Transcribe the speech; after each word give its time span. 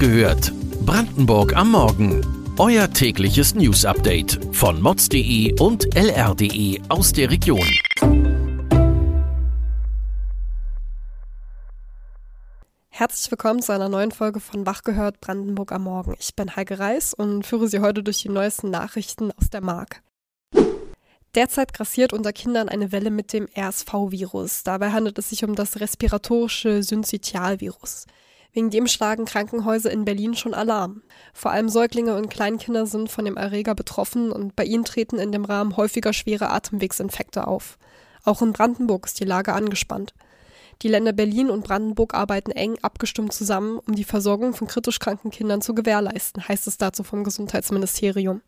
gehört? 0.00 0.52
Brandenburg 0.86 1.54
am 1.54 1.72
Morgen. 1.72 2.24
Euer 2.58 2.90
tägliches 2.90 3.54
News-Update 3.54 4.40
von 4.50 4.80
mods.de 4.80 5.60
und 5.60 5.94
lr.de 5.94 6.80
aus 6.88 7.12
der 7.12 7.30
Region. 7.30 7.68
Herzlich 12.88 13.30
willkommen 13.30 13.60
zu 13.60 13.72
einer 13.72 13.90
neuen 13.90 14.10
Folge 14.10 14.40
von 14.40 14.64
Wach 14.64 14.84
gehört 14.84 15.20
Brandenburg 15.20 15.70
am 15.70 15.82
Morgen. 15.84 16.16
Ich 16.18 16.34
bin 16.34 16.56
Heike 16.56 16.78
Reis 16.78 17.12
und 17.12 17.44
führe 17.44 17.68
Sie 17.68 17.80
heute 17.80 18.02
durch 18.02 18.22
die 18.22 18.30
neuesten 18.30 18.70
Nachrichten 18.70 19.32
aus 19.32 19.50
der 19.50 19.60
Mark. 19.60 20.02
Derzeit 21.34 21.74
grassiert 21.74 22.14
unter 22.14 22.32
Kindern 22.32 22.70
eine 22.70 22.90
Welle 22.90 23.10
mit 23.10 23.34
dem 23.34 23.48
RSV-Virus. 23.54 24.62
Dabei 24.62 24.92
handelt 24.92 25.18
es 25.18 25.28
sich 25.28 25.44
um 25.44 25.54
das 25.54 25.78
respiratorische 25.78 26.82
Syncytialvirus. 26.82 28.06
Wegen 28.52 28.70
dem 28.70 28.88
schlagen 28.88 29.26
Krankenhäuser 29.26 29.90
in 29.90 30.04
Berlin 30.04 30.34
schon 30.34 30.54
Alarm. 30.54 31.02
Vor 31.32 31.52
allem 31.52 31.68
Säuglinge 31.68 32.16
und 32.16 32.30
Kleinkinder 32.30 32.86
sind 32.86 33.10
von 33.10 33.24
dem 33.24 33.36
Erreger 33.36 33.74
betroffen 33.74 34.32
und 34.32 34.56
bei 34.56 34.64
ihnen 34.64 34.84
treten 34.84 35.18
in 35.18 35.30
dem 35.30 35.44
Rahmen 35.44 35.76
häufiger 35.76 36.12
schwere 36.12 36.50
Atemwegsinfekte 36.50 37.46
auf. 37.46 37.78
Auch 38.24 38.42
in 38.42 38.52
Brandenburg 38.52 39.06
ist 39.06 39.20
die 39.20 39.24
Lage 39.24 39.52
angespannt. 39.52 40.14
Die 40.82 40.88
Länder 40.88 41.12
Berlin 41.12 41.50
und 41.50 41.64
Brandenburg 41.64 42.14
arbeiten 42.14 42.50
eng 42.50 42.78
abgestimmt 42.82 43.32
zusammen, 43.32 43.78
um 43.86 43.94
die 43.94 44.04
Versorgung 44.04 44.54
von 44.54 44.66
kritisch 44.66 44.98
kranken 44.98 45.30
Kindern 45.30 45.60
zu 45.60 45.74
gewährleisten, 45.74 46.48
heißt 46.48 46.66
es 46.66 46.78
dazu 46.78 47.04
vom 47.04 47.22
Gesundheitsministerium. 47.22 48.40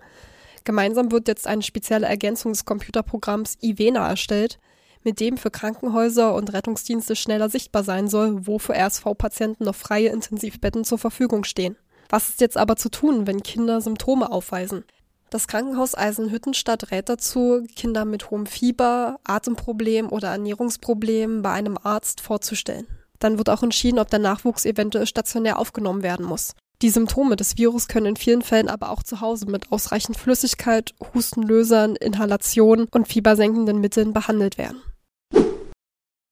Gemeinsam 0.64 1.12
wird 1.12 1.28
jetzt 1.28 1.46
eine 1.46 1.62
spezielle 1.62 2.06
Ergänzung 2.06 2.52
des 2.52 2.64
Computerprogramms 2.64 3.58
IVENA 3.62 4.08
erstellt, 4.08 4.58
mit 5.04 5.20
dem 5.20 5.36
für 5.36 5.50
Krankenhäuser 5.50 6.34
und 6.34 6.52
Rettungsdienste 6.52 7.16
schneller 7.16 7.48
sichtbar 7.48 7.84
sein 7.84 8.08
soll, 8.08 8.46
wo 8.46 8.58
für 8.58 8.74
RSV-Patienten 8.74 9.64
noch 9.64 9.74
freie 9.74 10.08
Intensivbetten 10.08 10.84
zur 10.84 10.98
Verfügung 10.98 11.44
stehen. 11.44 11.76
Was 12.08 12.28
ist 12.28 12.40
jetzt 12.40 12.56
aber 12.56 12.76
zu 12.76 12.90
tun, 12.90 13.26
wenn 13.26 13.42
Kinder 13.42 13.80
Symptome 13.80 14.30
aufweisen? 14.30 14.84
Das 15.30 15.48
Krankenhaus 15.48 15.94
Eisenhüttenstadt 15.94 16.90
rät 16.90 17.08
dazu, 17.08 17.64
Kinder 17.74 18.04
mit 18.04 18.30
hohem 18.30 18.44
Fieber, 18.44 19.18
Atemproblem 19.24 20.10
oder 20.10 20.28
Ernährungsproblemen 20.28 21.40
bei 21.40 21.52
einem 21.52 21.78
Arzt 21.82 22.20
vorzustellen. 22.20 22.86
Dann 23.18 23.38
wird 23.38 23.48
auch 23.48 23.62
entschieden, 23.62 23.98
ob 23.98 24.10
der 24.10 24.18
Nachwuchs 24.18 24.66
eventuell 24.66 25.06
stationär 25.06 25.58
aufgenommen 25.58 26.02
werden 26.02 26.26
muss. 26.26 26.54
Die 26.82 26.90
Symptome 26.90 27.36
des 27.36 27.56
Virus 27.56 27.88
können 27.88 28.06
in 28.06 28.16
vielen 28.16 28.42
Fällen 28.42 28.68
aber 28.68 28.90
auch 28.90 29.04
zu 29.04 29.20
Hause 29.20 29.46
mit 29.46 29.70
ausreichend 29.70 30.18
Flüssigkeit, 30.18 30.92
Hustenlösern, 31.14 31.96
Inhalation 31.96 32.88
und 32.90 33.08
fiebersenkenden 33.08 33.80
Mitteln 33.80 34.12
behandelt 34.12 34.58
werden. 34.58 34.82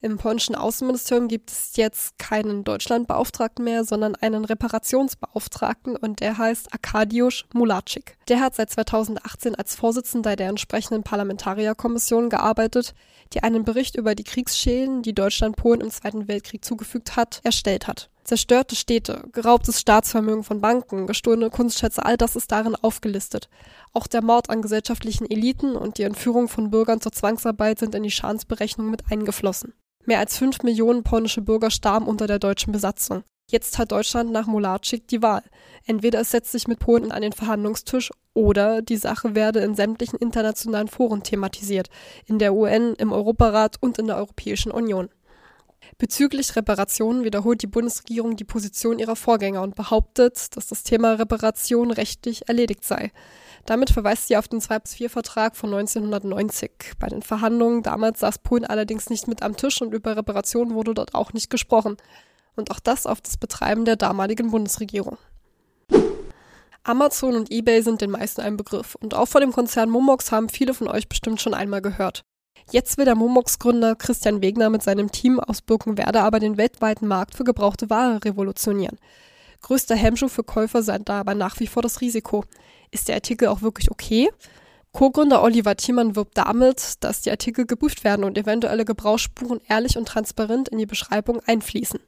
Im 0.03 0.17
polnischen 0.17 0.55
Außenministerium 0.55 1.29
gibt 1.29 1.51
es 1.51 1.77
jetzt 1.77 2.17
keinen 2.19 2.65
Deutschlandbeauftragten 2.65 3.63
mehr, 3.63 3.85
sondern 3.85 4.15
einen 4.15 4.47
Reparationsbeauftragten 4.47 5.95
und 5.95 6.21
der 6.21 6.39
heißt 6.39 6.73
Arkadiusz 6.73 7.45
Mulaczyk. 7.53 8.17
Der 8.29 8.41
hat 8.41 8.55
seit 8.55 8.71
2018 8.71 9.57
als 9.57 9.75
Vorsitzender 9.75 10.37
der 10.37 10.49
entsprechenden 10.49 11.03
Parlamentarierkommission 11.03 12.31
gearbeitet, 12.31 12.95
die 13.35 13.43
einen 13.43 13.67
Bericht 13.67 13.95
über 13.95 14.15
die 14.15 14.25
Kriegsschäden, 14.25 15.03
die 15.03 15.15
Deutschland 15.15 15.57
Polen 15.57 15.83
im 15.83 15.91
Zweiten 15.91 16.29
Weltkrieg 16.29 16.65
zugefügt 16.65 17.17
hat, 17.17 17.43
erstellt 17.45 17.87
hat. 17.87 18.09
Zerstörte 18.25 18.77
Städte, 18.77 19.29
geraubtes 19.33 19.81
Staatsvermögen 19.81 20.45
von 20.45 20.63
Banken, 20.63 21.09
gestohlene 21.09 21.51
Kunstschätze, 21.51 22.07
all 22.07 22.17
das 22.17 22.37
ist 22.37 22.51
darin 22.53 22.75
aufgelistet. 22.75 23.51
Auch 23.93 24.07
der 24.07 24.23
Mord 24.23 24.49
an 24.49 24.63
gesellschaftlichen 24.63 25.31
Eliten 25.31 25.77
und 25.77 25.99
die 25.99 26.05
Entführung 26.05 26.49
von 26.49 26.71
Bürgern 26.71 27.03
zur 27.03 27.13
Zwangsarbeit 27.13 27.79
sind 27.79 27.95
in 27.95 28.03
die 28.03 28.11
Schadensberechnung 28.11 28.89
mit 28.89 29.11
eingeflossen. 29.11 29.75
Mehr 30.11 30.19
als 30.19 30.37
fünf 30.37 30.65
Millionen 30.65 31.05
polnische 31.05 31.41
Bürger 31.41 31.71
starben 31.71 32.09
unter 32.09 32.27
der 32.27 32.41
deutschen 32.41 32.73
Besatzung. 32.73 33.23
Jetzt 33.49 33.79
hat 33.79 33.93
Deutschland 33.93 34.33
nach 34.33 34.49
Mulaczyk 34.49 35.07
die 35.07 35.23
Wahl. 35.23 35.45
Entweder 35.87 36.19
es 36.19 36.33
setzt 36.33 36.51
sich 36.51 36.67
mit 36.67 36.81
Polen 36.81 37.13
an 37.13 37.23
den 37.23 37.33
Verhandlungstisch 37.33 38.11
oder 38.35 38.83
die 38.83 38.97
Sache 38.97 39.37
werde 39.37 39.61
in 39.61 39.77
sämtlichen 39.77 40.19
internationalen 40.19 40.89
Foren 40.89 41.23
thematisiert, 41.23 41.91
in 42.27 42.41
der 42.41 42.55
UN, 42.55 42.97
im 42.99 43.13
Europarat 43.13 43.77
und 43.79 43.99
in 43.99 44.09
der 44.09 44.17
Europäischen 44.17 44.73
Union. 44.73 45.11
Bezüglich 45.97 46.57
Reparationen 46.57 47.23
wiederholt 47.23 47.63
die 47.63 47.69
Bundesregierung 47.69 48.35
die 48.35 48.43
Position 48.43 48.99
ihrer 48.99 49.15
Vorgänger 49.15 49.63
und 49.63 49.77
behauptet, 49.77 50.57
dass 50.57 50.67
das 50.67 50.83
Thema 50.83 51.13
Reparation 51.13 51.93
rechtlich 51.93 52.49
erledigt 52.49 52.83
sei. 52.83 53.13
Damit 53.67 53.91
verweist 53.91 54.29
sie 54.29 54.37
auf 54.37 54.49
den 54.49 54.61
2-4-Vertrag 54.61 55.57
von 55.57 55.73
1990. 55.73 56.71
Bei 56.99 57.09
den 57.09 57.23
Verhandlungen 57.23 57.83
damals 57.83 58.21
saß 58.21 58.39
Polen 58.39 58.65
allerdings 58.65 59.11
nicht 59.11 59.29
mit 59.29 59.43
am 59.43 59.57
Tisch 59.57 59.81
und 59.81 59.95
über 59.95 60.17
Reparationen 60.17 60.75
wurde 60.75 60.95
dort 60.95 61.15
auch 61.15 61.33
nicht 61.33 61.51
gesprochen. 61.51 61.97
Und 62.57 62.71
auch 62.71 62.81
das 62.81 63.07
auf 63.07 63.21
das 63.21 63.37
Betreiben 63.37 63.85
der 63.85 63.97
damaligen 63.97 64.51
Bundesregierung. 64.51 65.19
Amazon 66.83 67.37
und 67.37 67.53
eBay 67.53 67.83
sind 67.83 68.01
den 68.01 68.11
meisten 68.11 68.41
ein 68.41 68.57
Begriff 68.57 68.95
und 68.95 69.15
auch 69.15 69.29
von 69.29 69.43
dem 69.43 69.53
Konzern 69.53 69.91
Momox 69.91 70.33
haben 70.33 70.49
viele 70.49 70.73
von 70.73 70.89
euch 70.89 71.09
bestimmt 71.09 71.41
schon 71.41 71.55
einmal 71.55 71.83
gehört. 71.83 72.23
Jetzt 72.73 72.99
will 72.99 73.05
der 73.05 73.17
Momox-Gründer 73.17 73.97
Christian 73.97 74.43
Wegner 74.43 74.71
mit 74.71 74.83
seinem 74.83 75.11
Team 75.11 75.41
aus 75.41 75.61
Birkenwerder 75.61 76.23
aber 76.23 76.41
den 76.41 76.57
weltweiten 76.57 77.07
Markt 77.07 77.35
für 77.35 77.45
gebrauchte 77.45 77.91
Ware 77.91 78.25
revolutionieren. 78.25 78.99
Größter 79.63 79.97
Hemmschuh 79.97 80.29
für 80.29 80.45
Käufer 80.45 80.83
sei 80.83 80.99
dabei 80.99 81.35
nach 81.35 81.61
wie 81.61 81.67
vor 81.67 81.83
das 81.83 82.01
Risiko. 82.01 82.45
Ist 82.91 83.09
der 83.09 83.17
Artikel 83.17 83.49
auch 83.49 83.63
wirklich 83.63 83.91
okay? 83.91 84.31
Co-Gründer 84.93 85.43
Oliver 85.43 85.77
Thiemann 85.77 86.17
wirbt 86.17 86.37
damit, 86.37 86.95
dass 87.01 87.21
die 87.21 87.31
Artikel 87.31 87.65
geprüft 87.65 88.03
werden 88.03 88.25
und 88.25 88.37
eventuelle 88.37 88.85
Gebrauchsspuren 88.85 89.61
ehrlich 89.69 89.97
und 89.97 90.09
transparent 90.09 90.69
in 90.69 90.79
die 90.79 90.87
Beschreibung 90.87 91.41
einfließen. 91.47 92.01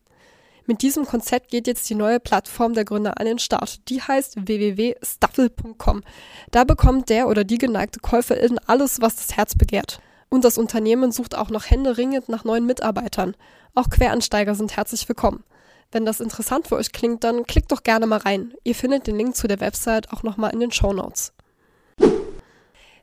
Mit 0.67 0.83
diesem 0.83 1.07
Konzept 1.07 1.51
geht 1.51 1.67
jetzt 1.67 1.89
die 1.91 1.95
neue 1.95 2.21
Plattform 2.21 2.75
der 2.75 2.85
Gründer 2.85 3.19
an 3.19 3.27
den 3.27 3.39
Start. 3.39 3.89
Die 3.89 4.01
heißt 4.01 4.47
www.staffel.com. 4.47 6.03
Da 6.51 6.65
bekommt 6.65 7.09
der 7.09 7.29
oder 7.29 7.45
die 7.45 7.59
geneigte 7.59 8.01
Käuferin 8.01 8.59
alles, 8.67 9.01
was 9.01 9.17
das 9.17 9.37
Herz 9.37 9.55
begehrt. 9.57 10.01
Und 10.29 10.45
das 10.45 10.59
Unternehmen 10.59 11.13
sucht 11.13 11.37
auch 11.37 11.51
noch 11.51 11.69
händeringend 11.69 12.29
nach 12.29 12.45
neuen 12.45 12.65
Mitarbeitern. 12.65 13.37
Auch 13.75 13.91
Quereinsteiger 13.91 14.55
sind 14.55 14.77
herzlich 14.77 15.09
willkommen. 15.09 15.45
Wenn 15.93 16.07
das 16.07 16.21
interessant 16.21 16.69
für 16.69 16.77
euch 16.77 16.91
klingt, 16.91 17.23
dann 17.23 17.45
klickt 17.45 17.71
doch 17.71 17.83
gerne 17.83 18.07
mal 18.07 18.19
rein. 18.19 18.55
Ihr 18.65 18.75
findet 18.75 19.07
den 19.07 19.17
Link 19.17 19.37
zu 19.37 19.47
der 19.47 19.61
Website 19.61 20.11
auch 20.11 20.23
nochmal 20.23 20.53
in 20.53 20.61
den 20.61 20.73
Show 20.73 20.95
Notes. 20.95 21.33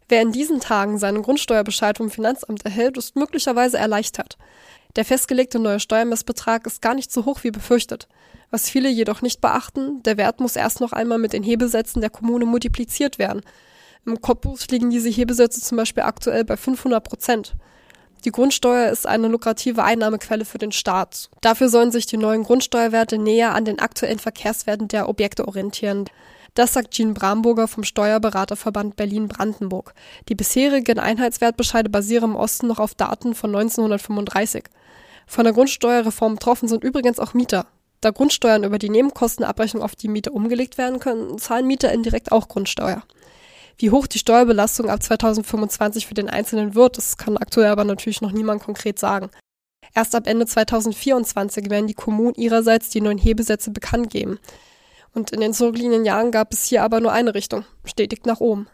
Wer 0.09 0.23
in 0.23 0.31
diesen 0.31 0.59
Tagen 0.59 0.97
seinen 0.97 1.21
Grundsteuerbescheid 1.21 1.97
vom 1.97 2.09
Finanzamt 2.09 2.65
erhält, 2.65 2.97
ist 2.97 3.15
möglicherweise 3.15 3.77
erleichtert. 3.77 4.39
Der 4.95 5.05
festgelegte 5.05 5.59
neue 5.59 5.79
Steuermessbetrag 5.79 6.65
ist 6.65 6.81
gar 6.81 6.95
nicht 6.95 7.11
so 7.11 7.25
hoch 7.25 7.43
wie 7.43 7.51
befürchtet. 7.51 8.07
Was 8.49 8.67
viele 8.67 8.89
jedoch 8.89 9.21
nicht 9.21 9.39
beachten, 9.39 10.01
der 10.01 10.17
Wert 10.17 10.39
muss 10.39 10.55
erst 10.55 10.81
noch 10.81 10.91
einmal 10.91 11.19
mit 11.19 11.33
den 11.33 11.43
Hebesätzen 11.43 12.01
der 12.01 12.09
Kommune 12.09 12.45
multipliziert 12.45 13.19
werden. 13.19 13.41
Im 14.07 14.19
Cottbus 14.19 14.67
liegen 14.69 14.89
diese 14.89 15.09
Hebesätze 15.09 15.61
zum 15.61 15.77
Beispiel 15.77 16.01
aktuell 16.01 16.43
bei 16.43 16.57
500 16.57 17.03
Prozent. 17.03 17.53
Die 18.25 18.31
Grundsteuer 18.31 18.89
ist 18.89 19.07
eine 19.07 19.29
lukrative 19.29 19.83
Einnahmequelle 19.83 20.43
für 20.43 20.57
den 20.57 20.73
Staat. 20.73 21.29
Dafür 21.41 21.69
sollen 21.69 21.91
sich 21.91 22.05
die 22.05 22.17
neuen 22.17 22.43
Grundsteuerwerte 22.43 23.17
näher 23.17 23.55
an 23.55 23.63
den 23.63 23.79
aktuellen 23.79 24.19
Verkehrswerten 24.19 24.89
der 24.89 25.07
Objekte 25.07 25.47
orientieren. 25.47 26.05
Das 26.53 26.73
sagt 26.73 26.91
Jean 26.91 27.13
Bramburger 27.13 27.67
vom 27.69 27.85
Steuerberaterverband 27.85 28.97
Berlin-Brandenburg. 28.97 29.93
Die 30.27 30.35
bisherigen 30.35 30.99
Einheitswertbescheide 30.99 31.89
basieren 31.89 32.31
im 32.31 32.35
Osten 32.35 32.67
noch 32.67 32.79
auf 32.79 32.95
Daten 32.95 33.35
von 33.35 33.55
1935. 33.55 34.65
Von 35.25 35.43
der 35.45 35.53
Grundsteuerreform 35.53 36.35
betroffen 36.35 36.67
sind 36.67 36.83
übrigens 36.83 37.19
auch 37.19 37.33
Mieter. 37.33 37.67
Da 38.01 38.11
Grundsteuern 38.11 38.63
über 38.63 38.79
die 38.79 38.89
Nebenkostenabrechnung 38.89 39.83
auf 39.83 39.95
die 39.95 40.07
Miete 40.07 40.31
umgelegt 40.31 40.77
werden 40.77 40.99
können, 40.99 41.37
zahlen 41.37 41.67
Mieter 41.67 41.91
indirekt 41.91 42.31
auch 42.31 42.47
Grundsteuer. 42.47 43.03
Wie 43.79 43.91
hoch 43.91 44.07
die 44.07 44.19
Steuerbelastung 44.19 44.89
ab 44.89 45.01
2025 45.01 46.05
für 46.05 46.13
den 46.13 46.29
Einzelnen 46.29 46.75
wird, 46.75 46.97
das 46.97 47.15
kann 47.15 47.37
aktuell 47.37 47.71
aber 47.71 47.85
natürlich 47.85 48.19
noch 48.19 48.33
niemand 48.33 48.61
konkret 48.61 48.99
sagen. 48.99 49.29
Erst 49.95 50.15
ab 50.15 50.27
Ende 50.27 50.45
2024 50.45 51.69
werden 51.69 51.87
die 51.87 51.93
Kommunen 51.93 52.35
ihrerseits 52.35 52.89
die 52.89 52.99
neuen 52.99 53.17
Hebesätze 53.17 53.71
bekannt 53.71 54.09
geben. 54.09 54.37
Und 55.13 55.31
in 55.31 55.39
den 55.39 55.53
zurückliegenden 55.53 56.03
Jahren 56.03 56.31
gab 56.31 56.51
es 56.51 56.65
hier 56.65 56.83
aber 56.83 56.99
nur 56.99 57.13
eine 57.13 57.33
Richtung, 57.33 57.63
stetig 57.85 58.25
nach 58.25 58.41
oben. 58.41 58.67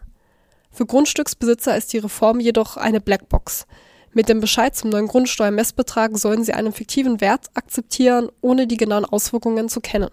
Für 0.72 0.86
Grundstücksbesitzer 0.86 1.76
ist 1.76 1.92
die 1.92 1.98
Reform 1.98 2.40
jedoch 2.40 2.76
eine 2.76 3.00
Blackbox. 3.00 3.66
Mit 4.12 4.28
dem 4.28 4.40
Bescheid 4.40 4.74
zum 4.74 4.90
neuen 4.90 5.06
Grundsteuermessbetrag 5.06 6.18
sollen 6.18 6.42
sie 6.42 6.52
einen 6.52 6.72
fiktiven 6.72 7.20
Wert 7.20 7.46
akzeptieren, 7.54 8.28
ohne 8.40 8.66
die 8.66 8.76
genauen 8.76 9.04
Auswirkungen 9.04 9.68
zu 9.68 9.80
kennen. 9.80 10.10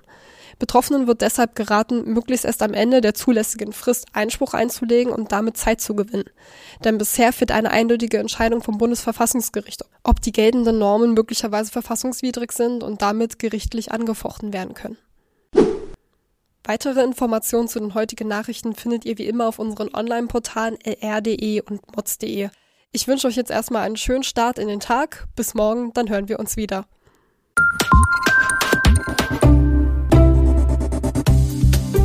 Betroffenen 0.59 1.07
wird 1.07 1.21
deshalb 1.21 1.55
geraten, 1.55 2.13
möglichst 2.13 2.45
erst 2.45 2.61
am 2.61 2.73
Ende 2.73 3.01
der 3.01 3.13
zulässigen 3.13 3.73
Frist 3.73 4.07
Einspruch 4.13 4.53
einzulegen 4.53 5.11
und 5.11 5.31
damit 5.31 5.57
Zeit 5.57 5.81
zu 5.81 5.95
gewinnen. 5.95 6.29
Denn 6.83 6.97
bisher 6.97 7.33
fehlt 7.33 7.51
eine 7.51 7.71
eindeutige 7.71 8.19
Entscheidung 8.19 8.61
vom 8.61 8.77
Bundesverfassungsgericht, 8.77 9.83
ob 10.03 10.21
die 10.21 10.31
geltenden 10.31 10.79
Normen 10.79 11.13
möglicherweise 11.13 11.71
verfassungswidrig 11.71 12.51
sind 12.51 12.83
und 12.83 13.01
damit 13.01 13.39
gerichtlich 13.39 13.91
angefochten 13.91 14.53
werden 14.53 14.73
können. 14.73 14.97
Weitere 16.65 17.03
Informationen 17.03 17.67
zu 17.67 17.79
den 17.79 17.93
heutigen 17.93 18.29
Nachrichten 18.29 18.73
findet 18.73 19.03
ihr 19.03 19.17
wie 19.17 19.27
immer 19.27 19.47
auf 19.47 19.59
unseren 19.59 19.93
Online-Portalen 19.93 20.77
lr.de 20.81 21.61
und 21.61 21.95
mods.de. 21.95 22.49
Ich 22.93 23.07
wünsche 23.07 23.27
euch 23.27 23.35
jetzt 23.35 23.51
erstmal 23.51 23.81
einen 23.81 23.97
schönen 23.97 24.23
Start 24.23 24.59
in 24.59 24.69
den 24.69 24.79
Tag. 24.79 25.27
Bis 25.35 25.55
morgen, 25.55 25.91
dann 25.93 26.09
hören 26.09 26.29
wir 26.29 26.39
uns 26.39 26.55
wieder. 26.55 26.85